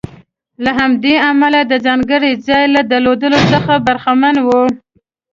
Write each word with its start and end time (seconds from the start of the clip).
له 0.63 0.71
همدې 0.79 1.15
امله 1.29 1.59
د 1.65 1.73
ځانګړي 1.85 2.31
ځای 2.47 2.63
له 2.75 2.81
درلودلو 2.91 3.39
څخه 3.53 3.73
برخمن 3.87 4.35
و. 4.45 4.47